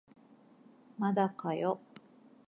[0.97, 1.79] まだかよ